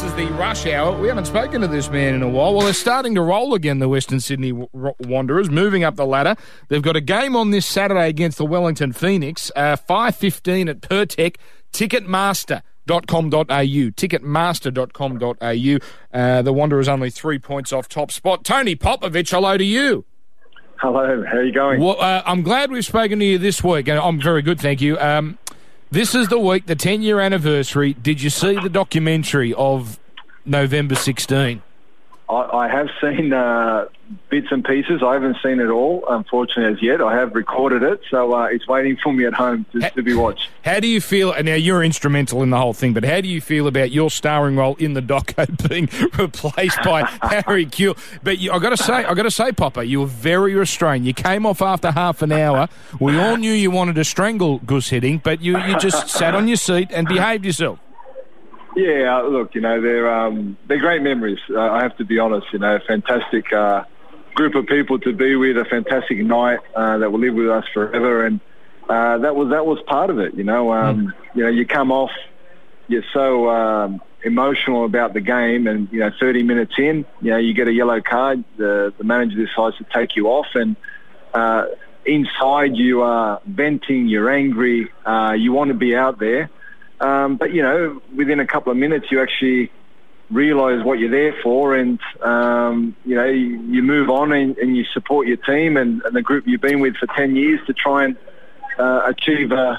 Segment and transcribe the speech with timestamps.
[0.00, 0.98] This is the rush hour.
[0.98, 2.54] We haven't spoken to this man in a while.
[2.54, 6.36] Well, they're starting to roll again, the Western Sydney Wanderers, moving up the ladder.
[6.68, 11.36] They've got a game on this Saturday against the Wellington Phoenix, uh, 5.15 at Pirtek,
[11.70, 13.90] Ticketmaster Ticketmaster.com.au,
[15.60, 16.18] ticketmaster.com.au.
[16.18, 18.42] Uh, the Wanderers only three points off top spot.
[18.42, 20.06] Tony Popovic, hello to you.
[20.76, 21.78] Hello, how are you going?
[21.78, 24.80] Well, uh, I'm glad we've spoken to you this week, and I'm very good, thank
[24.80, 24.98] you.
[24.98, 25.36] Um,
[25.90, 27.94] this is the week, the 10 year anniversary.
[27.94, 29.98] Did you see the documentary of
[30.44, 31.62] November 16?
[32.30, 33.86] I, I have seen uh,
[34.28, 35.02] bits and pieces.
[35.02, 37.02] I haven't seen it all, unfortunately, as yet.
[37.02, 40.14] I have recorded it, so uh, it's waiting for me at home to, to, be
[40.14, 40.48] watched.
[40.64, 41.32] How do you feel?
[41.32, 44.10] And now you're instrumental in the whole thing, but how do you feel about your
[44.10, 47.98] starring role in the doco being replaced by Harry Kewell?
[48.22, 51.06] But you, I got to say, I got to say, Papa, you were very restrained.
[51.06, 52.68] You came off after half an hour.
[53.00, 56.46] We all knew you wanted to strangle Guus Hiddink, but you you just sat on
[56.46, 57.80] your seat and behaved yourself.
[58.76, 61.40] Yeah, uh, look, you know, they're um, they're great memories.
[61.48, 62.46] Uh, I have to be honest.
[62.52, 63.84] You know, fantastic uh,
[64.34, 67.64] group of people to be with, a fantastic night uh, that will live with us
[67.74, 68.40] forever, and
[68.88, 70.34] uh, that was that was part of it.
[70.34, 71.12] You know, um, mm.
[71.34, 72.12] you know, you come off,
[72.86, 77.38] you're so um, emotional about the game, and you know, 30 minutes in, you know,
[77.38, 78.44] you get a yellow card.
[78.56, 80.76] The the manager decides to take you off, and
[81.34, 81.66] uh,
[82.06, 84.92] inside you are venting, you're angry,
[85.36, 86.50] you want to be out there.
[87.00, 89.70] Um, but you know, within a couple of minutes, you actually
[90.30, 94.76] realise what you're there for, and um, you know, you, you move on and, and,
[94.76, 97.72] you support your team and, and, the group you've been with for ten years to
[97.72, 98.16] try and
[98.78, 99.78] uh, achieve uh,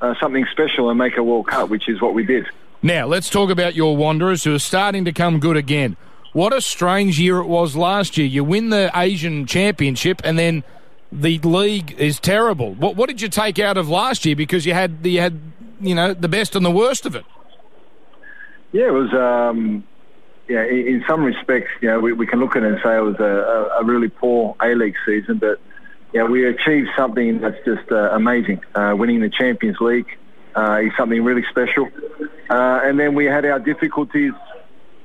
[0.00, 2.46] uh, something special and make a World Cup, which is what we did.
[2.82, 5.96] Now, let's talk about your Wanderers, who are starting to come good again.
[6.32, 8.26] What a strange year it was last year.
[8.26, 10.62] You win the Asian Championship, and then
[11.10, 12.74] the league is terrible.
[12.74, 14.36] What, what did you take out of last year?
[14.36, 15.40] Because you had you had
[15.80, 17.24] you know, the best and the worst of it.
[18.72, 19.12] Yeah, it was.
[19.12, 19.84] Um,
[20.48, 23.00] yeah, in, some respects, you know, we, we, can look at it and say it
[23.00, 25.60] was a, a really poor A League season, but
[26.12, 28.62] yeah, we achieved something that's just uh, amazing.
[28.74, 30.08] Uh, winning the Champions League
[30.56, 31.88] uh, is something really special,
[32.48, 34.32] uh, and then we had our difficulties.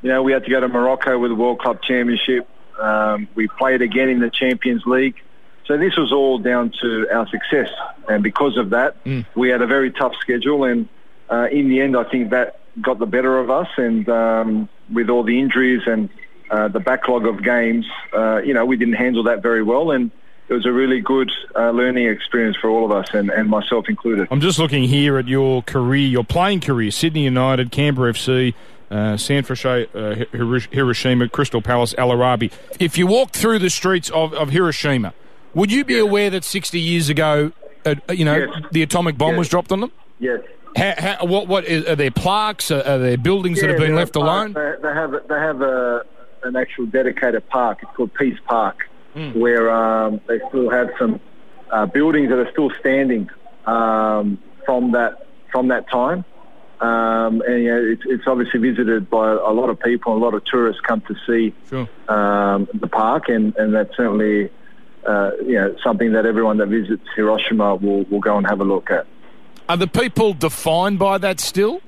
[0.01, 2.47] You know, we had to go to Morocco with the World Club Championship.
[2.79, 5.21] Um, we played again in the Champions League.
[5.65, 7.69] So this was all down to our success,
[8.09, 9.25] and because of that, mm.
[9.35, 10.65] we had a very tough schedule.
[10.65, 10.89] And
[11.29, 13.67] uh, in the end, I think that got the better of us.
[13.77, 16.09] And um, with all the injuries and
[16.49, 19.91] uh, the backlog of games, uh, you know, we didn't handle that very well.
[19.91, 20.11] And
[20.49, 23.87] it was a really good uh, learning experience for all of us, and, and myself
[23.87, 24.27] included.
[24.29, 28.53] I'm just looking here at your career, your playing career: Sydney United, Canberra FC.
[28.91, 30.23] Uh, San Francisco, uh,
[30.69, 32.51] Hiroshima, Crystal Palace, Al Arabi.
[32.79, 35.15] If you walk through the streets of, of Hiroshima,
[35.53, 37.51] would you be aware that 60 years ago,
[37.85, 38.49] uh, you know, yes.
[38.71, 39.39] the atomic bomb yes.
[39.39, 39.91] was dropped on them?
[40.19, 40.41] Yes.
[40.75, 42.71] How, how, what, what is, are there plaques?
[42.71, 44.53] Are, are there buildings yeah, that have been left alone?
[44.53, 46.03] They, they, have they have a,
[46.43, 47.79] an actual dedicated park.
[47.83, 49.35] It's called Peace Park, mm.
[49.35, 51.19] where um, they still have some
[51.71, 53.29] uh, buildings that are still standing
[53.65, 56.25] um, from that from that time.
[56.81, 60.17] Um, and you know, it's, it's, obviously visited by a lot of people.
[60.17, 61.87] A lot of tourists come to see sure.
[62.09, 64.49] um, the park, and, and that's certainly
[65.05, 68.63] uh, you know, something that everyone that visits Hiroshima will, will go and have a
[68.63, 69.05] look at.
[69.69, 71.81] Are the people defined by that still?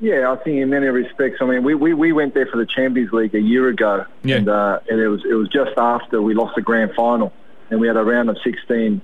[0.00, 1.38] Yeah, I think in many respects.
[1.40, 4.36] I mean, we, we, we went there for the Champions League a year ago, yeah.
[4.36, 7.32] and uh, and it was it was just after we lost the grand final,
[7.70, 9.00] and we had a round of 16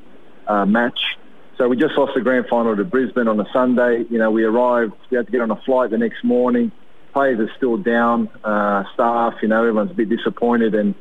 [0.46, 1.16] uh, match.
[1.56, 4.04] So we just lost the grand final to Brisbane on a Sunday.
[4.10, 4.92] You know, we arrived.
[5.10, 6.72] We had to get on a flight the next morning.
[7.14, 8.28] Players are still down.
[8.44, 10.94] Uh, staff, you know, everyone's a bit disappointed, and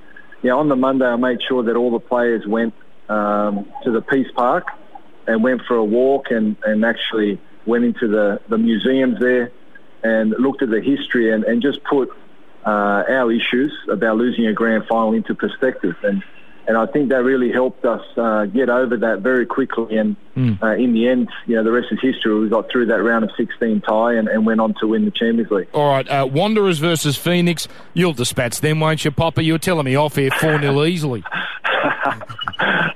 [0.44, 2.74] yeah, on the Monday, I made sure that all the players went
[3.10, 4.66] um, to the Peace Park
[5.28, 9.52] and went for a walk and, and actually went into the, the museums there
[10.04, 12.10] and looked at the history and, and just put
[12.66, 15.96] uh, our issues about losing a grand final into perspective.
[16.04, 16.24] And
[16.68, 19.98] and I think that really helped us uh, get over that very quickly.
[19.98, 20.62] And mm.
[20.62, 22.40] uh, in the end, you know, the rest is history.
[22.40, 25.12] We got through that round of 16 tie and, and went on to win the
[25.12, 25.68] Champions League.
[25.74, 27.68] All right, uh, Wanderers versus Phoenix.
[27.94, 29.44] You'll dispatch them, won't you, Papa?
[29.44, 31.24] You were telling me off here 4 0 easily.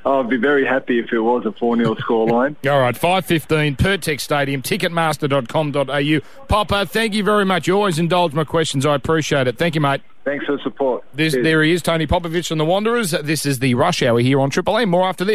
[0.06, 2.56] I'd be very happy if it was a 4 0 scoreline.
[2.72, 6.46] All right, 5.15, Pirtek Stadium, ticketmaster.com.au.
[6.48, 7.68] Papa, thank you very much.
[7.68, 8.86] You always indulge my questions.
[8.86, 9.58] I appreciate it.
[9.58, 10.02] Thank you, mate.
[10.26, 11.04] Thanks for the support.
[11.14, 13.12] This, there he is, Tony Popovic from the Wanderers.
[13.12, 14.90] This is the Rush Hour here on Triple M.
[14.90, 15.34] More after this.